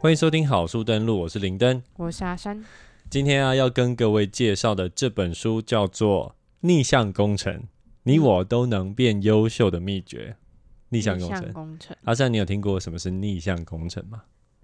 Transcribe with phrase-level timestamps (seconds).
[0.00, 1.82] 欢迎收听好书登录，我是林登。
[1.96, 2.64] 我是阿山，
[3.10, 7.52] 今天啊，要跟各位介绍的这本书叫做《逆向工程》，
[8.04, 10.36] 你我都能变优秀的秘诀。
[10.90, 14.22] 逆向工程，工程阿山，你有听过什么是逆向工程吗？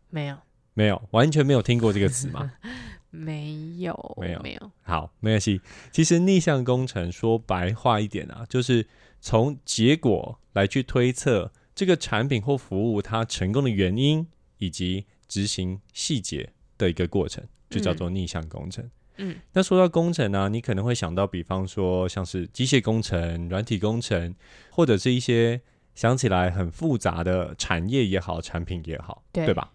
[0.09, 0.37] 没有，
[0.73, 2.53] 没有，完全没有听过这个词吗？
[3.11, 4.71] 没有，没有没有。
[4.83, 5.61] 好，没关系。
[5.91, 8.87] 其实逆向工程说白话一点啊，就是
[9.21, 18.89] 从结果来去推测这个产品或服务它成功的原因以及执行细节的一个过程，就叫做逆向工程。
[19.17, 24.35] 嗯，那说到工程呢、你可能会想到，比方说像是机械工程、软体工程，
[24.71, 25.61] 或者是一些
[25.95, 29.73] 想起来很复杂的产业也好、产品也好，对吧？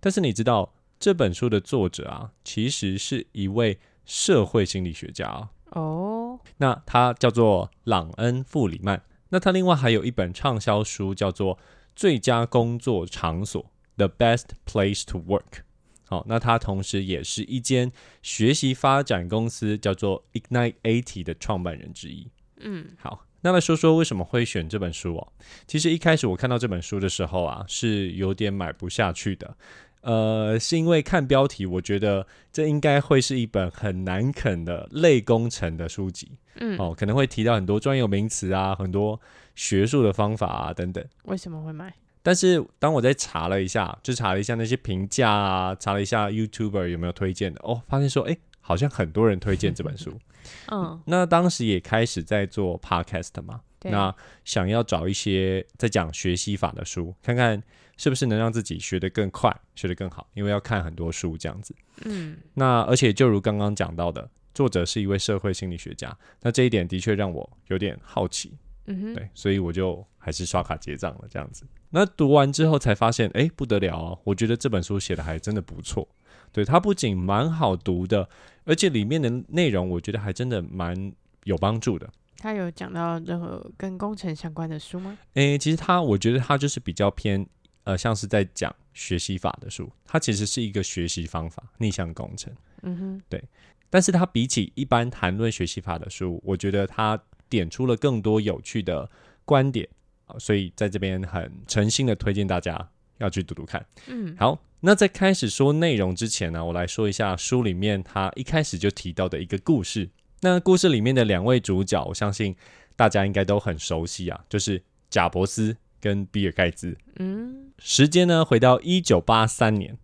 [0.00, 5.48] 但是你知道这本书的作者啊，其实是一位社会心理学家哦。
[5.70, 9.02] 哦，那他叫做朗恩·富里曼。
[9.30, 11.56] 那他另外还有一本畅销书叫做
[11.96, 13.62] 《最佳工作场所》
[13.96, 15.62] （The Best Place to Work）。
[16.06, 17.90] 好，那他同时也是一间
[18.22, 22.30] 学习发展公司叫做 Ignite AT 的创办人之一。
[22.58, 25.32] 嗯，好，那来说说为什么会选这本书哦。
[25.66, 29.56] 其实一开始我看到这本书的时候啊，是有点买不下去的。
[30.02, 36.32] 呃，是因为看标题，我觉得这应该会是一本很难啃的类工程的书籍。
[36.56, 39.18] 嗯，哦，可能会提到很多专有名词啊，很多
[39.54, 41.02] 学术的方法啊等等。
[41.24, 41.94] 为什么会买？
[42.24, 50.18] 但是当我在查了一下，就查了一下那些评价啊，查了一下 YouTuber 有没有推荐的，哦，发现说，哎，好像很多人推荐这本书。
[50.72, 57.62] 嗯，那当时也开始在做 Podcast 嘛，那想要找一些在讲学习法的书，看看
[57.98, 61.76] 是不是能让自己学得更快，学得更好，因为要看很多书这样子。
[62.06, 68.56] 嗯，那而且就如刚刚讲到的，作者是一位社会心理学家，那这一点的确让我有点好奇，
[68.86, 71.66] 嗯哼，对，所以我就还是刷卡结账了这样子。
[71.94, 76.08] 那读完之后才发现，哎，不得了哦，我觉得这本书写的还真的不错。
[76.50, 78.28] 对，它不仅蛮好读的，
[78.64, 81.12] 而且里面的内容我觉得还真的蛮
[81.44, 82.10] 有帮助的。
[82.38, 85.16] 他有讲到任何跟工程相关的书吗？
[85.34, 87.46] 诶，其实他，我觉得他就是比较偏，
[87.84, 89.88] 呃，像是在讲学习法的书。
[90.04, 92.52] 它其实是一个学习方法，逆向工程。
[92.82, 93.42] 嗯哼，对
[93.88, 97.16] 但是它比起一般谈论学习法的书，我觉得它
[97.48, 99.08] 点出了更多有趣的
[99.44, 99.88] 观点
[100.26, 103.84] 啊，所以在这边很诚心的推荐大家要去读读看。
[104.06, 110.08] 嗯，好，那在开始说内容之前呢，我来说一下书里面他一开始就提到的一个故事。
[110.40, 112.54] 那故事里面的两位主角，我相信
[112.96, 116.96] 大家应该都很熟悉啊，就是贾伯斯跟比尔盖茨。
[117.16, 119.96] 嗯，时间呢，回到一九八三年，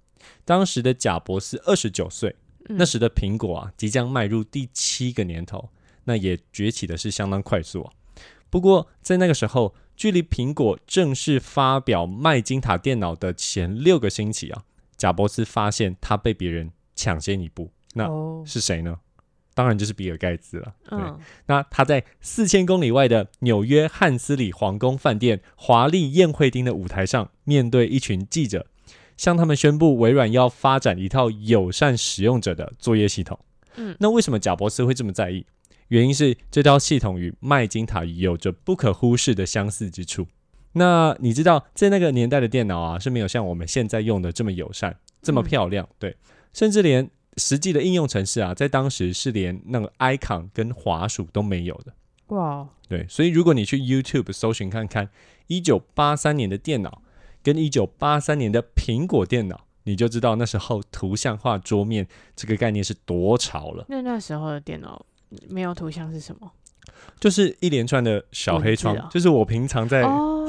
[0.45, 2.35] 当时的贾伯斯二十九岁，
[2.69, 5.69] 嗯那时的苹果啊，即将迈入第七个年头，
[6.05, 7.93] 那也崛起的是相当快速啊。
[8.49, 14.63] 不过在那个时候，距离苹果正式发表麦金塔电脑的前六个星期啊，
[14.97, 18.99] 贾伯斯发现他被别人抢先一步，那哦，是谁呢？
[19.53, 20.75] 当然就是比尔盖茨了。
[20.89, 28.65] 对，嗯，那他在四千公里外的纽约汉斯里皇宫饭店华丽宴会厅的舞台上，面对一群记者，
[29.19, 33.39] 向他们宣布微软要发展一套友善使用者的作业系统。
[33.77, 35.45] 嗯那为什么贾伯斯会这么在意？
[35.91, 40.27] 原因是这套系统与麦金塔有着不可忽视的相似之处。
[40.73, 46.17] 那你知道，在那个年代的电脑啊，是没有像我们现在用的这么友善、这么嗯漂亮，对，
[46.53, 51.93] 甚至连实际的应用程式啊，在当时是连那个 icon 跟滑鼠都没有的。
[52.29, 55.09] 哇，对，所以如果你去 YouTube 搜寻看看，
[55.49, 57.03] 一九八三年的电脑
[57.43, 62.07] 跟一九八三年的苹果电脑，你就知道那时候图像化桌面
[62.37, 63.87] 这个概念是多潮了。
[63.89, 65.05] 那那时候的电脑
[65.49, 66.51] 没有图像是什么？
[67.19, 70.03] 就是一连串的小黑窗，就是我平常在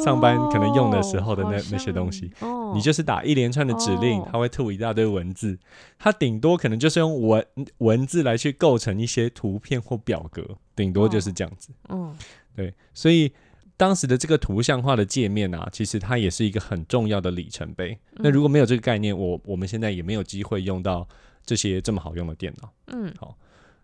[0.03, 5.57] 上班可能用的时候的那、哦那些东西。，哦，你就是打一连串的指令，哦它会吐一大堆文字，
[5.99, 7.45] 它顶多可能就是用文
[7.77, 10.43] 文字来去构成一些图片或表格，
[10.75, 11.69] 顶多就是这样子。
[11.89, 12.15] 嗯，
[12.55, 13.31] 对，所以
[13.77, 17.97] 当时的这个图像化的界面啊，其实它也是一个很重要的里程碑。
[18.13, 21.07] 那如果没有这个概念，我我们现在也没有机会用到
[21.45, 22.69] 这些这么好用的电脑。
[22.87, 23.13] 嗯，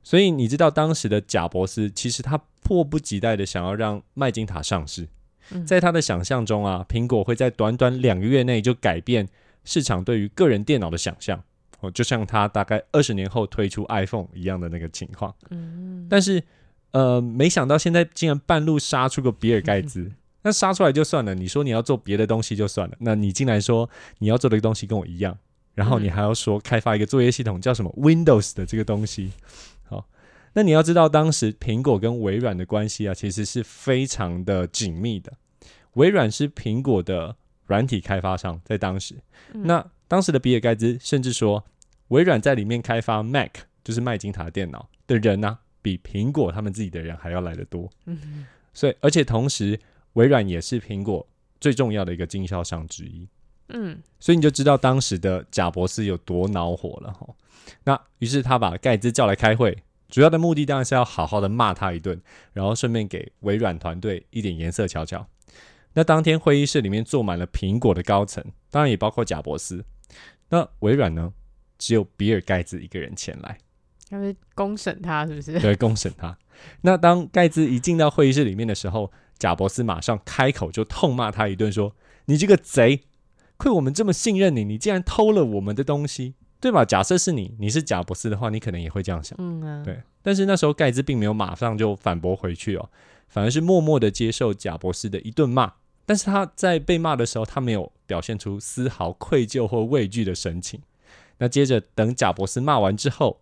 [0.08, 5.06] 所以你知道当时的贾伯斯，其实他迫不及待的想要让麦金塔上市。
[5.52, 9.28] 嗯在他的想象中啊，苹果会在短短两个月内就改变
[9.66, 11.44] 市场对于个人电脑的想象。
[11.82, 15.36] 哦，就像他大概二十年后推出 iPhone 一样的那个情况。
[15.50, 16.42] 嗯，但是，
[16.92, 20.10] 呃，没想到现在竟然半路杀出个比尔盖茨。
[20.44, 23.90] 那杀出来就算了，你说你要做别的东西就算了，那你进来说
[24.20, 25.38] 你要做的东西跟我一样，
[25.74, 29.32] 然后你还要说开发一个作业系统叫什么 Windows 的这个东西，
[29.77, 29.77] 好，
[30.54, 35.34] 那你要知道当时苹果跟微软的关系啊，其实是非常的紧密的。
[35.94, 37.36] 微软是苹果的
[37.66, 39.16] 软体开发商，在当时，
[39.54, 41.64] 嗯那当时的比尔盖茨甚至说，
[42.10, 43.52] 微软在里面开发 Mac，
[43.84, 47.90] 就是麦金塔电脑的人呢、比苹果他们自己的人还要来得多。
[48.06, 49.80] 嗯所以，而且同时，
[50.14, 51.28] 微软也是苹果
[51.60, 53.28] 最重要的一个经销商之一。
[53.70, 57.28] 嗯所以你就知道当时的贾博士有多恼火了哈。
[57.84, 59.78] 那于是他把盖茨叫来开会，
[60.10, 62.22] 主要的目的当然是要好好的骂他一顿，
[62.54, 65.28] 然后顺便给微软团队一点颜色瞧瞧。
[65.94, 69.84] 那当天会议室里面坐满了苹果的高层，当然也包括贾博斯。
[70.50, 71.34] 那微软呢，
[71.78, 73.58] 只有比尔盖茨一个人前来。
[74.10, 75.60] 他们公审他是不是？
[75.60, 76.38] 对，公审他。
[76.82, 81.96] 那当盖茨一进到会议室里面的时候，贾博斯马上开口就痛骂他一顿，说
[82.26, 83.04] ：“你这个贼，
[83.58, 86.84] 亏我们这么信任你，你竟然偷了我们的东西，对吧？
[86.84, 89.38] 假设是你，你是贾博斯的话，你可能也会这样想。
[89.40, 92.90] 嗯啊，对，但是那时候盖茨并没有马上就反驳回去哦，
[93.28, 95.74] 反而是默默的接受贾博士的一顿骂。
[96.06, 100.82] 但是他在被骂的时候，他没有表现出丝毫愧疚或畏惧的神情。
[101.38, 103.42] 那接着等贾博士骂完之后，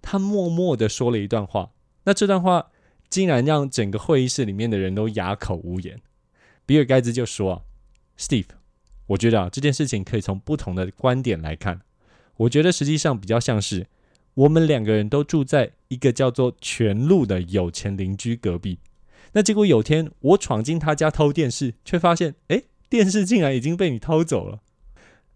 [0.00, 1.72] 他默默的说了一段话。
[2.04, 2.70] 那这段话
[3.10, 6.00] 竟然让整个会议室里面的人都哑口无言。
[6.64, 7.60] 比尔盖茨就说啊
[8.18, 8.46] ：“Steve，
[9.08, 11.82] 我觉得啊这件事情可以从不同的观点来看。
[12.36, 13.86] 我觉得实际上比较像是。”
[14.34, 18.80] 我们两个人都住在一个叫做全路的有钱邻居隔壁。
[19.32, 24.58] 那结果有天我闯进他家偷电视，却发现，哎，电视竟然已经被你偷走了。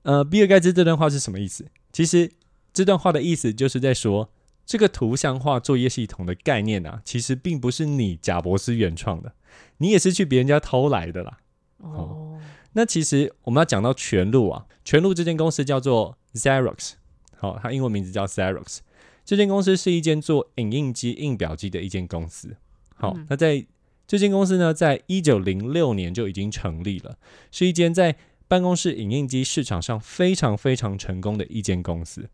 [0.02, 1.66] 呃，比尔盖茨这段话是什么意思？
[1.92, 2.32] 其实
[2.72, 4.30] 这段话的意思就是在说，
[4.66, 9.32] 这个图像化作业系统的概念啊，其实并不是你贾博士原创的，
[9.76, 11.38] 你也是去别人家偷来的啦。
[11.76, 12.40] 哦，
[12.72, 16.92] 那其实我们要讲到全路啊，全路这间公司叫做 Xerox，
[17.36, 18.78] 好、它英文名字叫 Xerox。
[19.24, 22.56] 这间公司是一间做影印机、印表机的一间公司。
[22.94, 23.66] 好，嗯那在
[24.06, 27.18] 这间公司呢，在一九零六年就已经成立了，
[27.50, 28.16] 是一间在
[28.48, 32.28] 办公室影印机市场上非常非常成功的一间公司。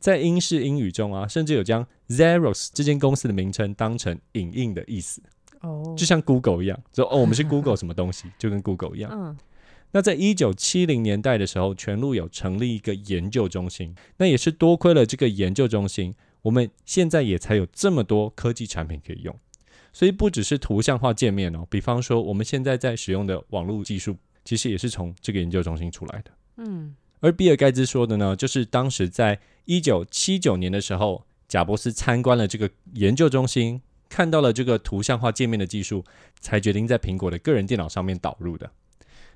[0.00, 5.22] 在英式英语中啊，甚至有将 Xerox 这间公司的名称当成影印的意思，
[5.60, 9.12] 哦，就像 Google 一样，就哦，我们是 Google 什么东西，就跟 Google 一样。
[9.14, 9.38] 嗯
[9.92, 19.34] 那在一九七零年代的时候，全路有成立一个研究中心，那也是多亏了这个研究中心，我们现在也才有这么多科技产品可以用。
[19.92, 26.30] 所以不只是图像化界面哦，比方说我们现在在使用的网络技术，其实也是从这个研究中心出来的。
[26.58, 36.02] 嗯而比尔盖茨说的呢，就是当时在一九七九年的时候，贾伯斯参观了这个研究中心，看到了这个图像化界面的技术，
[36.40, 38.70] 才决定在苹果的个人电脑上面导入的。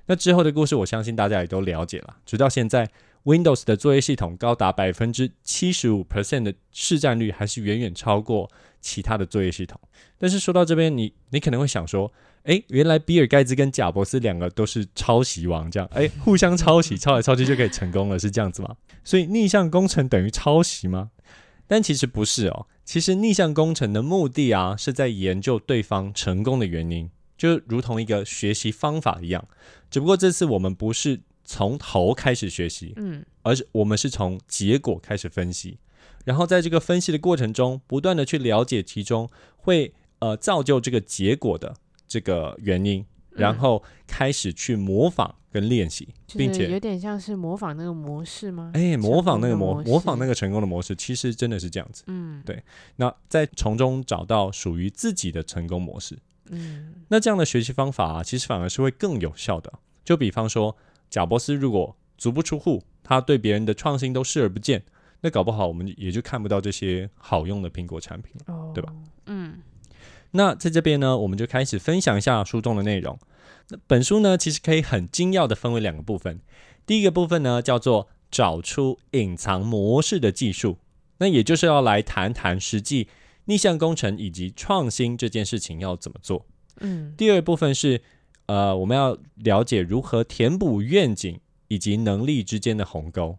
[0.07, 2.17] 那之后的故事，我相信大家也都了解了。
[2.25, 2.89] 直到现在
[3.23, 8.49] ，Windows 的作业系统高达百分之七十五 percent 的市占率，还是远远超过
[8.79, 9.79] 其他的作业系统。
[10.17, 12.11] 但是说到这边，你你可能会想说，
[12.43, 18.75] 诶，原来比尔盖茨跟贾伯斯两个都是抄袭王，这样，诶，互相抄袭，抄来抄去就可以成功了，是这样子吗？
[19.03, 21.09] 所以逆向工程等于抄袭吗？
[21.67, 29.47] 但其实不是哦，其实逆向工程的目的啊，是在研究对方成功的原因，就如同一个学习方法一样。
[29.89, 35.77] 只不过这次我们不是从头开始学习，嗯而是我们是从结果开始分析，
[36.23, 41.75] 然后在这个分析的过程中，不断的去了解其中会呃造就这个结果的
[42.07, 48.71] 这个原因，然后开始去模仿跟练习，并且有点像是模仿那个模式吗？
[48.73, 52.03] 哎模仿那个模模仿那个成功的模式，其实真的是这样子。
[52.07, 52.63] 嗯对
[52.95, 56.17] 那在从中找到属于自己的成功模式，
[56.49, 59.71] 嗯那这样的学习方法啊，其实反而是会更有效的。
[60.03, 60.75] 就比方说，
[61.09, 64.83] 贾伯斯如果足不出户，他对别人的创新都视而不见，
[65.21, 68.53] 那搞不好我们也就看不到这些好用的苹果产品了。
[68.53, 68.93] 哦，对吧？
[69.25, 69.61] 嗯
[70.31, 73.17] 那在这边呢，我们就开始分享一下书中的内容。
[73.69, 76.41] 那本书呢，其实可以很精要的分为两个部分。
[76.85, 80.77] 第一个部分呢，叫做找出隐藏模式的技术，
[81.19, 83.07] 那也就是要来谈谈实际
[83.45, 86.45] 逆向工程以及创新这件事情要怎么做。
[86.81, 88.01] 嗯第二部分是，
[88.47, 93.37] 呃，我们要了解如何填补愿景以及能力之间的鸿沟。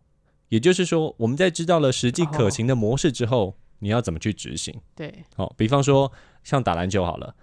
[0.49, 4.75] 也就是说，我们在知道了实际可行的模式之后，你要怎么去执行？
[4.95, 6.11] 对，好、比方说
[6.45, 7.35] 像打篮球好了，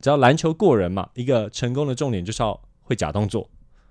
[0.00, 3.50] 只要篮球过人嘛，一个成功的重点就是要会假动作。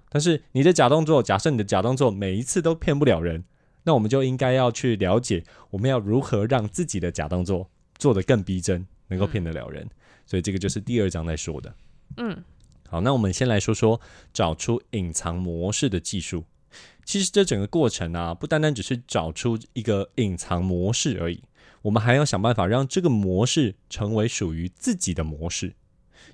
[0.09, 3.43] 但是你的假动作，假设你的假动作每一次都骗不了人，
[3.83, 7.69] 那我们就应该要去了解，我们要如何让自己的假动作
[8.01, 9.87] 做的更逼真，能够骗得了人。
[10.25, 11.71] 所以这个就是第二章在说的。
[12.17, 12.43] 嗯
[12.89, 14.01] 好，那我们先来说说
[14.33, 16.43] 找出隐藏模式的技术。
[17.05, 21.43] 其实这整个过程啊，不单单只是找出一个隐藏模式而已，
[21.83, 25.75] 我们还要想办法让这个模式成为属于自己的模式。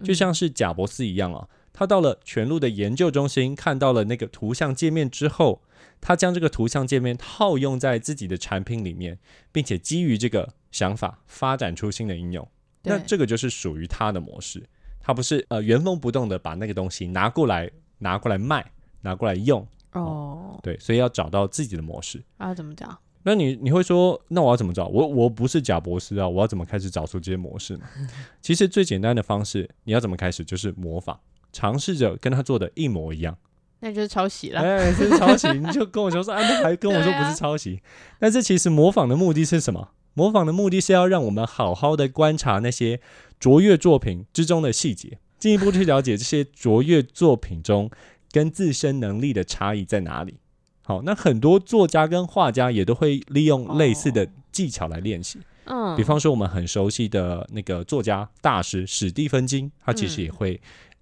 [0.05, 5.61] 就像是贾伯斯一样啊，他到了全路的研究中心，看到了那个图像界面之后，
[6.01, 9.19] 他将这个图像界面套用在自己的产品里面，
[9.51, 12.47] 并且基于这个想法发展出新的应用。
[12.81, 14.67] 那这个就是属于他的模式，
[14.99, 17.69] 他不是呃原封不动的把那个东西拿过来
[17.99, 19.67] 拿过来卖，拿过来用。
[19.91, 22.23] 哦，对，所以要找到自己的模式。
[22.37, 22.99] 啊，怎么找？
[23.21, 24.87] 那你你会说，那我要怎么找？
[24.87, 27.85] 我我不是贾博士啊，我要怎么开始找出这些模式呢？
[28.41, 31.19] 其实最简单的方式，你要怎么开始，就是模仿，
[31.57, 33.35] 尝试着跟他做的一模一样。
[33.79, 34.61] 那就是抄袭了。
[34.61, 37.81] 哎，这是抄袭，你就跟我说说，啊，那还跟我说不是抄袭？
[38.19, 39.89] 但是其实模仿的目的是什么？
[40.13, 42.99] 模仿的目的是要让我们好好的观察那些
[43.39, 47.89] 卓越作品之中的细节，进一步去了解这些卓越作品中
[48.31, 50.37] 跟自身能力的差异在哪里。
[50.83, 55.39] 好，那很多作家跟画家也都会利用类似的技巧来练习。
[55.65, 60.59] 嗯，比方说，我们很熟悉的那个作家大师史蒂芬金，他其实也会、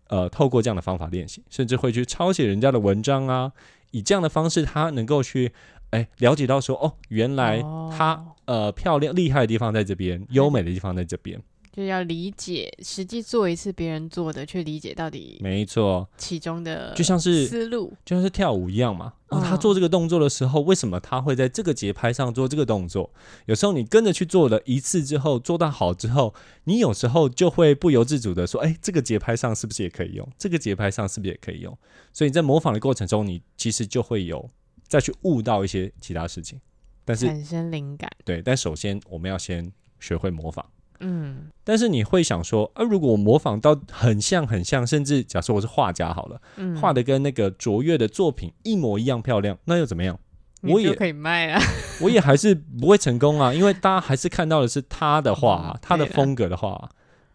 [0.07, 3.51] 呃透过这样的方法练习，甚至会去抄写人家的文章啊，
[3.91, 5.51] 以这样的方式，他能够去
[5.91, 7.62] 哎了解到说，哦，原来
[7.95, 11.41] 他、哦呃漂亮厉害的地方在这边，优美的地方在这边，
[11.75, 17.91] 就是要理解，实际做一次别人做的，去理解到底没错，其中的就像是思路。
[18.05, 19.12] 就像是跳舞一样嘛。
[19.27, 23.12] 他做这个动作的时候，为什么他会在这个节拍上做这个动作？
[23.48, 30.25] 有时候你跟着去做了一次之后，做到好之后，你有时候就会不由自主的说：“哎，这个节拍上是不是也可以用？
[30.38, 31.77] 这个节拍上是不是也可以用？”
[32.13, 34.50] 所以在模仿的过程中，你其实就会有
[34.88, 36.58] 再去悟到一些其他事情。
[37.03, 40.65] 但是，产生灵感，对，但首先我们要先学会模仿。
[41.00, 50.20] 嗯，但是你会想说，啊，如果我模仿到很像很像，甚至假设我是画家好了，嗯画的跟那个卓越的作品一模一样漂亮，那又怎么样？
[50.62, 51.62] 我也可以卖啊。
[52.02, 56.90] 我也还是不会成功啊，因为大家还是看到的是他的画、啊嗯，他的风格的画、啊。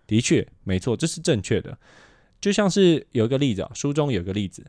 [0.07, 1.79] 的确，没错，这是正确的。
[2.41, 4.67] 就像是有一个例子啊，书中有一个例子，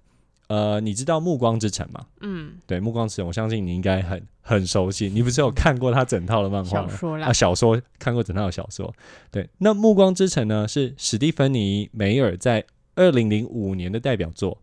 [0.52, 2.06] 呃，你知道《暮光之城》吗？
[2.20, 5.08] 嗯，对，《暮光之城》，我相信你应该很很熟悉。
[5.08, 6.90] 你不是有看过他整套的漫画吗？
[6.90, 8.94] 小说啦啊，，小说看过整套的小说。
[9.32, 12.66] 对，那《暮光之城》呢，是史蒂芬妮·梅尔在
[12.96, 14.58] 二零零五年的代表作。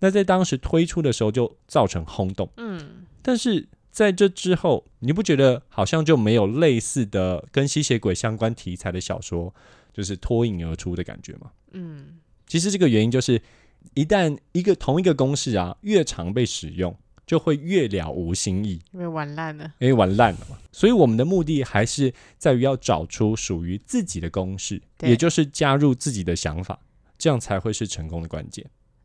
[0.00, 9.54] 那在当时推出的时候就造成轰动，嗯，但是在这之后，你不觉得好像就没有类似的跟吸血鬼相关题材的小说，
[9.94, 11.52] 就是脱颖而出的感觉吗？
[11.70, 13.40] 嗯，其实这个原因就是，
[13.94, 16.96] 一旦一个同一个公式啊越常被使用，
[17.26, 18.80] 就会越了无新意。
[18.92, 19.72] 因为玩烂了。
[19.78, 20.58] 因为玩烂了嘛。
[20.72, 26.78] 所以我们的目的还是在于要找出属于自己的公式，也就是加入自己的想法，
[27.18, 28.64] 这样才会是成功的关键。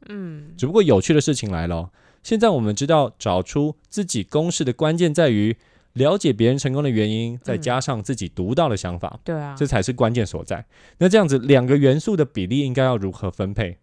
[0.09, 1.91] 嗯，只不过有趣的事情来了哦，
[2.23, 5.57] 现在我们知道找出自己公式的关键在于
[5.93, 10.65] 了解别人成功的原因，再加上自己独到的想法，对啊，这才是关键所在。
[10.99, 13.77] 那这样子两个元素的比例应该要如何分配？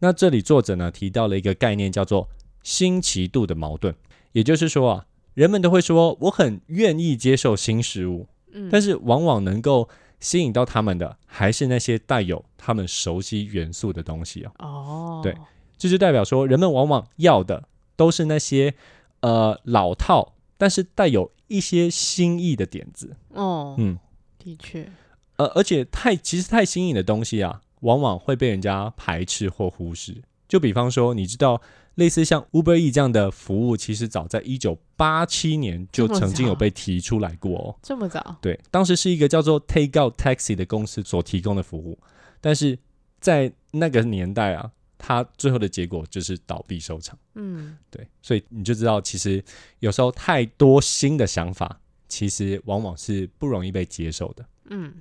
[0.00, 2.28] 那这里作者呢提到了一个概念，叫做
[2.62, 3.94] 新奇度的矛盾，
[4.32, 9.88] 也就是说啊，人们都会说我很愿意接受新事物，嗯，但是往往能够
[10.20, 14.52] 吸引到他们的，还是那些带有他们熟悉元素的东西啊。
[14.58, 15.36] 哦，对
[15.76, 18.74] 这就代表说，人们往往要的都是那些
[19.20, 23.16] 呃老套，但是带有一些新意的点子。
[23.30, 23.98] 哦，嗯，
[24.38, 24.90] 的确，
[25.36, 30.22] 呃，而且太其实太新颖的东西啊，往往会被人家排斥或忽视。
[30.48, 31.60] 就比方说，你知道
[31.96, 37.76] 类似像 Uber E 这样的服务，其实早在一九八七年就曾经有被提出来过哦。
[37.82, 41.98] 这么早，对，当时是一个叫做 Take Out Taxi 的公司所提供的服务，
[42.40, 42.78] 但是
[43.20, 47.18] 在那个年代啊，它最后的结果就是倒闭收场。
[47.34, 49.44] 嗯，对，所以你就知道，其实
[49.80, 54.46] 有时候太多新的想法，其实往往是不容易被接受的。
[54.70, 54.94] 嗯，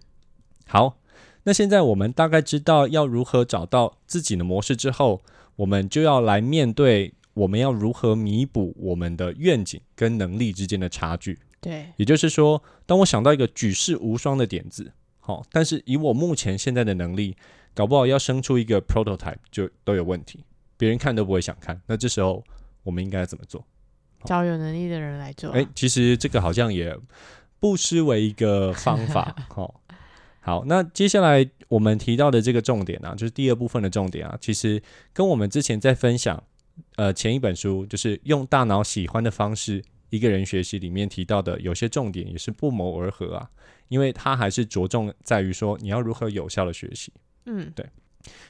[0.67, 0.97] 好，
[1.47, 5.23] 那现在我们大概知道要如何找到自己的模式之后，
[5.55, 11.39] 我们就要来面对我们要如何弥补我们的愿景跟能力之间的差距。
[11.61, 17.37] 对，也就是说，当我想到一个举世无双的点子，好、但是以我目前现在的能力，
[17.73, 20.43] 搞不好要生出一个 prototype 就都有问题，
[20.75, 21.81] 别人看都不会想看。
[21.87, 22.43] 那这时候
[22.83, 23.65] 我们应该怎么做？
[24.25, 25.57] 找有能力的人来做啊。
[25.57, 26.93] 哎、其实这个好像也
[27.57, 29.33] 不失为一个方法。
[29.47, 29.79] 好、
[30.47, 36.41] 好，那接下来我们提到的这个重点啊，就是第二部分的重点啊，其实跟我们之前在分享
[36.95, 43.49] 呃前一本书，就是用大脑喜欢的方式一个人学习里面提到的有些重点也是不谋而合啊，
[43.89, 47.11] 因为它还是着重在于说你要如何有效的学习。
[47.45, 47.85] 嗯，对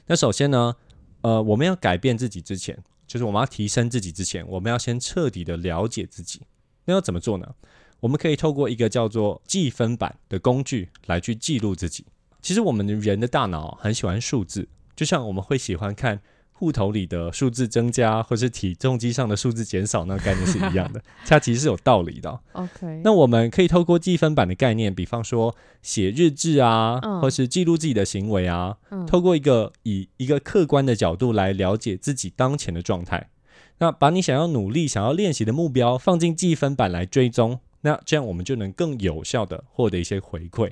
[0.05, 0.75] 那首先呢，
[1.21, 2.77] 呃，我们要改变自己之前，
[3.07, 6.43] 就是我们要提升自己之前，我们要先彻底的了解自己。
[6.85, 7.55] 那要怎么做呢？
[7.99, 12.05] 我们可以透过一个叫做记分板的工具来去记录自己。
[12.41, 16.19] 其实我们人的大脑很喜欢数字，就像我们会喜欢看
[16.53, 22.39] 户头里的数字增加，或是体重机上的数字减少，那个概念是一样的， 它其实是有道理的哦。
[22.53, 33.29] OK，那我们可以透过计分板的概念，比方说写日志啊，嗯或是记录自己的行为啊，嗯透过一个以一个客观的角度来了解自己当前的状态。
[33.79, 40.69] 那把你想要努力、想要练习的目标放进计分板来追踪，那这样我们就能更有效的获得一些回馈，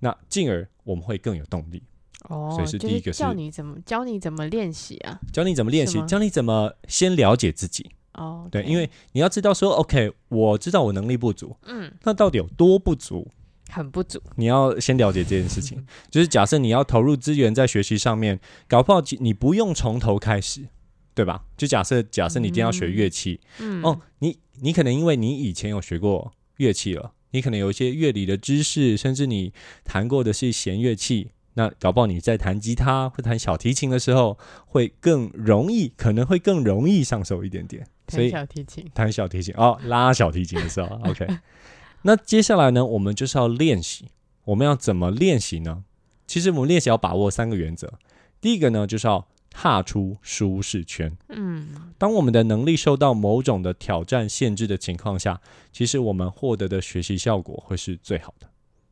[0.00, 1.80] 那进而我们会更有动力。
[2.28, 5.20] 哦，所以是第一个是教你怎么教你怎么练习啊？
[5.32, 7.88] 教你怎么练习教你怎么先了解自己。
[8.14, 13.30] 哦，对因为你要知道说，OK，我知道我能力不足，嗯那到底有多不足？
[13.68, 20.66] 很不足，你要先了解这件事情， 就是假设你要投入资源在学习上面，搞不好你不用从头开始，
[21.14, 21.44] 对吧？
[21.56, 29.52] 就假设假设你今天要学乐器，嗯哦，你你可能因为你以前有学过乐器了，你可能有一些乐理的知识，甚至你
[29.84, 37.86] 弹过的是弦乐器，那搞不好你在弹吉他或弹小提琴的时候，会更容易，可能会更容易上手一点点。
[38.08, 41.26] 所弹以小提琴，弹小提琴哦，拉小提琴的时候，OK。
[42.02, 44.06] 那接下来呢，我们就是要练习。
[44.44, 45.82] 我们要怎么练习呢？
[46.26, 47.94] 其实我们练习要把握三个原则。
[48.40, 49.26] 第一个呢，就是要
[49.58, 51.10] 踏出舒适圈。
[51.30, 55.40] 嗯当我们的能力受到某种的挑战限制的情况下，
[55.72, 58.46] 其实我们获得的学习效果会是最好的。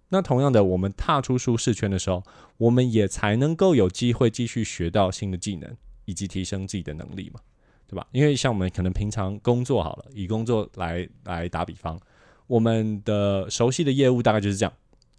[0.09, 2.23] 那同样的，我们踏出舒适圈的时候，
[2.57, 7.41] 我们也才能够有机会继续学到新的技能，以及提升自己的能力嘛，
[7.87, 8.07] 对吧？
[8.13, 12.01] 因为像我们可能平常工作好了，以工作来来打比方，
[12.47, 14.73] 我们的熟悉的业务大概就是这样，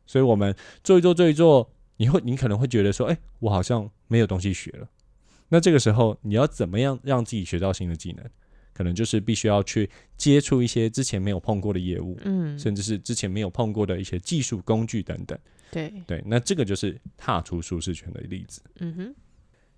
[0.08, 4.88] 所以我们做一做做一做，你会你可能会觉得说，哎，我好像没有东西学了。
[5.50, 8.26] 那这个时候，你要怎么样让自己学到新的技能？
[8.74, 15.40] 可能就是必须要去接触一些之前没有碰过的业务，嗯，甚至是之前没有碰过的一些技术工具等等。
[15.72, 18.62] 对，对，那这个就是踏出舒适圈的例子。
[18.80, 19.16] 嗯哼，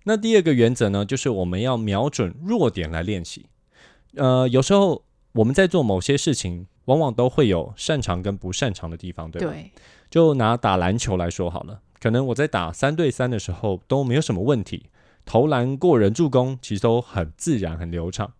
[0.02, 3.46] 那第二个原则呢，就是我们要瞄准弱点来练习。
[4.14, 9.52] 呃，有时候我们在做某些事情，往往都会有擅长跟不擅长的地方，对吧？
[9.52, 9.70] 对，
[10.10, 14.86] 就拿打篮球来说好了，可能我在打三对三的时候都没有什么问题，
[15.28, 18.32] 投篮、过人、助攻其实都很自然、很流畅。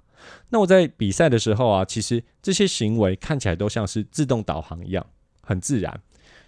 [0.49, 5.07] 那我在比赛的时候啊，其实这些行为看起来都像是自动导航一样，
[5.43, 6.01] 很自然。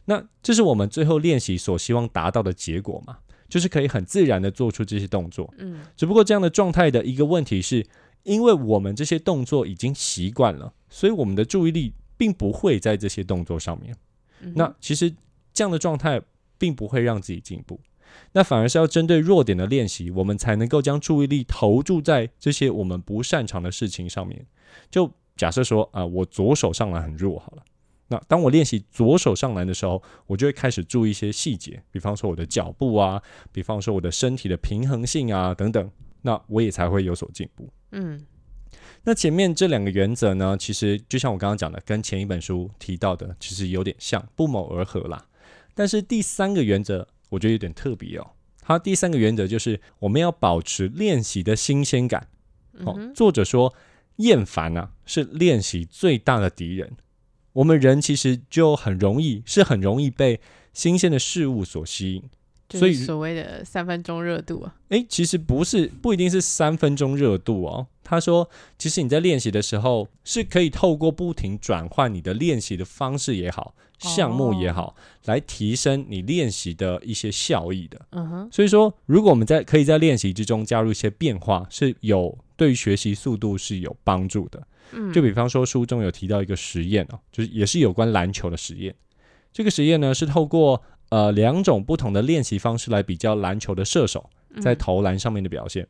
[0.06, 3.18] 那这是我们最后练习所希望达到的结果嘛？
[3.50, 5.52] 就是可以很自然的做出这些动作。
[5.58, 7.86] 嗯只不过这样的状态的一个问题是，
[8.22, 13.94] 因为我们这些动作已经习惯了，所以我们的注意力并不会在这些动作上面。
[14.40, 15.14] 嗯那其实
[15.52, 16.18] 这样的状态
[16.56, 17.78] 并不会让自己进步，
[18.32, 24.46] 那反而是要针对弱点的练习，我们才能够将注意力投注在这些我们不擅长的事情上面。
[24.90, 27.62] 就假设说啊、我左手上篮很弱好了。
[28.08, 35.90] 那当我练习左手上篮的时候，我就会开始注意一些细节，比方说我的脚步啊，比方说我的身体的平衡性啊等等，
[36.22, 37.68] 那我也才会有所进步。
[37.92, 38.20] 嗯
[39.02, 45.24] 那前面这两个原则呢，其实就像我刚刚讲的，跟前一本书提到的，其实有点像，不谋而合啦。
[45.74, 48.32] 但是第三个原则，我觉得有点特别哦。
[48.60, 52.28] 它第三个原则就是我们要保持练习的新鲜感。
[52.84, 53.74] 哦，嗯，作者说，
[54.16, 56.96] 厌烦啊是练习最大的敌人。
[57.54, 60.40] 我们人其实就很容易，是很容易被
[60.72, 62.22] 新鲜的事物所吸引。
[62.78, 67.86] 所以所谓的三分钟热度啊，诶，其实不是，不一定是三分钟热度哦。
[68.04, 78.00] 他说，其实你在练习的时候，是可以透过不停转换你的练习的方式也好，项目也好，来提升你练习的一些效益的。
[78.10, 84.60] 嗯哼，所以说，如果我们在可以在练习之中加入一些变化，是有对于学习速度是有帮助的。
[84.92, 88.92] 嗯，就比方说，书中有提到一个实验哦，就是也是有关篮球的实验。
[89.52, 95.86] 这个实验呢，是透过呃两种不同的练习方式来比较篮球的射手在嗯投篮上面的表现。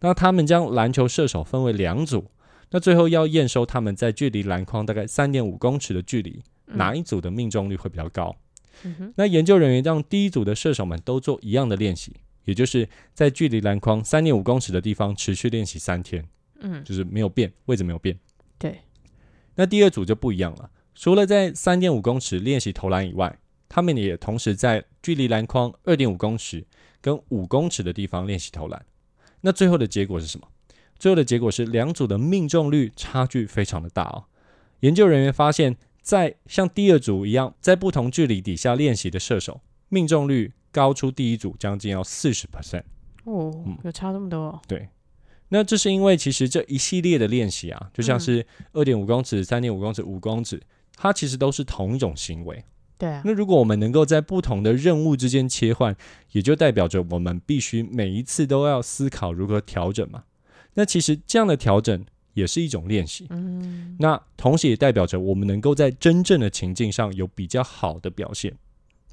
[0.00, 2.30] 那他们将篮球射手分为两组，
[2.70, 8.36] 那最后要验收他们在距离篮筐大概三点五公尺的距离，哪一组的命中率会比较高。
[8.84, 12.12] 嗯，那研究人员让第一组的射手们都做一样的练习，
[12.44, 16.24] 也就是在距离篮筐三点五公尺的地方持续练习三天，
[16.60, 18.16] 嗯，就是没有变，位置没有变。
[18.56, 18.78] 对，
[19.56, 23.36] 那第二组就不一样了，除了在三点五公尺练习投篮以外，
[23.68, 26.66] 他们也同时在距离篮筐二点五公尺
[27.00, 28.84] 跟五公尺的地方练习投篮。
[29.42, 30.48] 那最后的结果是什么？
[30.98, 34.24] 最后的结果是两组的命中率差距非常的大哦。
[34.80, 42.82] 研究人员发现，在像第二组一样，在不同距离底下练习的射手，命中率高出第一组将近要四十 percent。
[43.24, 44.88] 哦嗯，有差这么多哦，对，
[45.50, 50.60] 那这是因为其实这一系列的练习啊，就像是二点五公尺、三点五公尺、五公尺，
[50.96, 52.64] 它其实都是同一种行为。
[52.98, 55.96] 对啊，那如果我们能够在不同的任务之间切换，
[56.32, 60.24] 也就代表着我们必须每一次都要思考如何调整嘛。
[60.74, 63.26] 那其实这样的调整也是一种练习。
[63.30, 68.52] 嗯，那同时也代表着我们能够在真正的情境上有比较好的表现。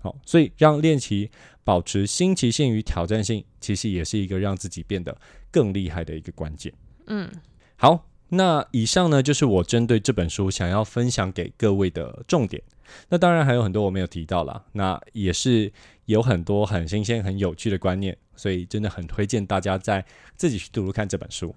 [0.02, 1.30] 好，所以让练习
[1.63, 5.15] 保持新奇性与挑战性，其实也是一个让自己变得
[5.50, 6.71] 更厉害的一个关键。
[7.08, 7.28] 嗯，
[7.76, 12.62] 好，那以上呢就是我针对这本书想要分享给各位的重点。
[13.10, 15.71] 那当然还有很多我没有提到啦，那也是
[16.06, 21.54] 有很多很新鲜、很有趣的观念，所以真的很推荐大家在自己去读读看这本书。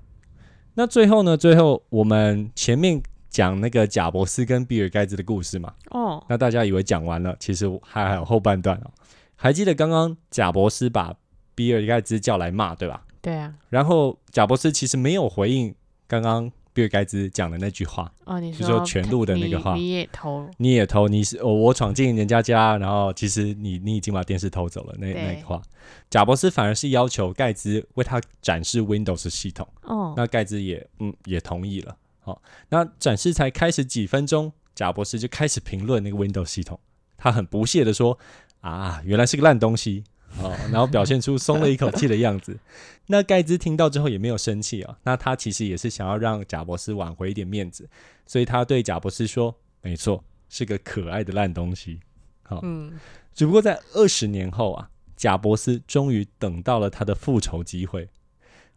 [0.75, 8.91] 那最后呢，最后我们前面讲那个贾伯斯跟比尔盖茨的故事嘛，哦，那大家以为讲完了，其实还还有后半段哦。
[9.37, 11.15] 还记得刚刚贾伯斯把
[11.55, 13.05] 比尔盖茨叫来骂，对吧？
[13.21, 15.75] 对啊，然后贾伯斯其实没有回应
[16.07, 25.61] 刚刚比尔盖茨讲的那句话，哦，你就说全录的那个话你你也偷，你也偷，你是我，我闯进人家家，然后其实你你已经把电视偷走了，那那个话，
[26.09, 31.97] 贾伯斯反而是要求盖茨为他展示 Windows 系统，哦，那盖茨也嗯也同意了。
[32.21, 36.79] 好、那展示才开始几分钟，贾伯斯就开始评论那个 Windows 系统，
[37.17, 38.17] 他很不屑的说
[38.61, 40.05] 啊，原来是个烂东西。
[40.41, 42.59] 哦，然后表现出松了一口气的样子。
[43.11, 47.89] 那盖茨听到之后也没有生气啊，那他其实也是想要让贾伯斯挽回一点面子，
[48.27, 52.01] 所以他对贾伯斯说：“没错，是个可爱的烂东西。”
[52.45, 52.93] 好，嗯，
[53.35, 58.09] 只不过在二十年后啊，贾伯斯终于等到了他的复仇机会。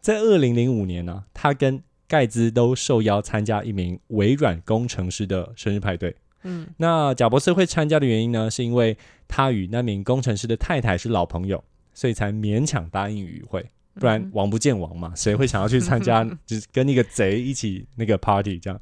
[0.00, 6.16] 在二零零五年呢、他跟盖茨都受邀参加一名微软工程师的生日派对。
[6.44, 8.96] 嗯，那贾博士会参加的原因呢，是因为
[9.28, 11.62] 他与那名工程师的太太是老朋友，
[11.94, 13.64] 所以才勉强答应与会。
[13.94, 18.80] 不然王不见王嘛， 谁会想要去参加， 就是跟那个贼一起那个 party 这样？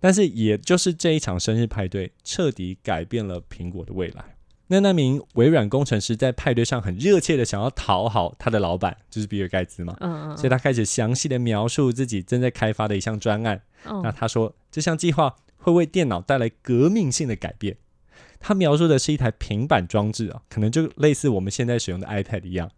[0.00, 4.24] 但是也就是这一场生日派对，彻底改变了苹果的未来。
[4.70, 13.60] 那那名微软工程师在派对上很热切的想要讨好他的老板，就是比尔盖茨嘛，嗯嗯，所以他开始详细的描述自己正在开发的一项专案。
[13.86, 15.34] 嗯那他说这项计划
[15.72, 17.76] 会为电脑带来革命性的改变。
[18.40, 22.70] 他描述的是一台平板装置啊，可能就类似我们现在使用的 iPad 一样。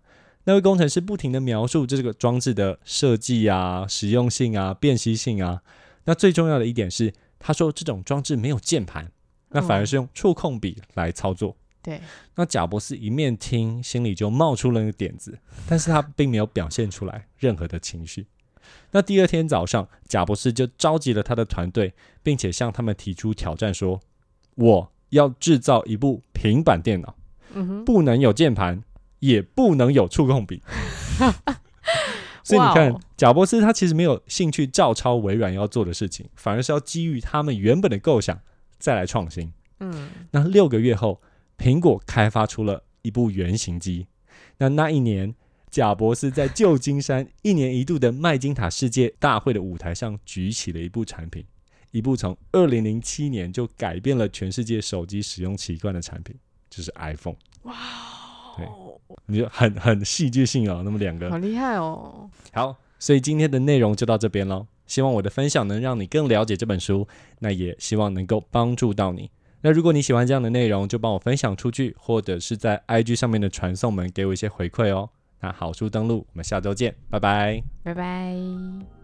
[0.44, 5.62] 那位工程师不停的描述这个装置的设计啊、实用性啊、辨析性啊。
[6.04, 9.12] 那最重要的一点是，他说这种装置没有键盘，
[9.50, 11.54] 那反而是用触控笔来操作。
[11.82, 12.00] 对，
[12.34, 18.26] 那贾博士一面听，心里就冒出了那个点子，但是他并没有表现出来任何的情绪。
[18.92, 24.00] 那第二天早上，贾博士就召集了他的团队，并且向他们提出挑战，说
[24.56, 27.16] ：“我要制造一部平板电脑，
[27.54, 28.82] 嗯，不能有键盘，
[29.20, 30.62] 也不能有触控笔。
[32.42, 38.40] ”所以你看贾博士他其实没有兴趣照抄微软要做的事情，反而是要基于他们原本的构想
[38.78, 39.52] 再来创新。
[39.78, 41.20] 嗯，那六个月后，
[41.56, 44.08] 苹果开发出了一部原型机。
[44.58, 45.34] 那那一年，
[45.70, 51.44] 贾博士在旧金山一年一度的麦金塔世界大会的舞台上举起了一部产品，
[51.92, 56.34] 一部从二零零七年就改变了全世界手机使用习惯的产品，
[56.68, 57.36] 就是 iPhone。
[57.62, 57.74] 哇
[58.56, 58.66] 对
[59.26, 64.66] 你就很很戏剧性哦，那么两个好厉害哦，好，所以今天的内容就到这边喽。
[64.86, 67.06] 希望我的分享能让你更了解这本书，
[67.38, 69.30] 那也希望能够帮助到你。
[69.60, 75.08] 那如果你喜欢这样的内容，就帮我分享出去，或者是在 IG 上面的传送门给我一些回馈哦。
[75.40, 77.62] 那好书登录，我们下周见，拜拜。
[77.82, 78.99] 拜拜。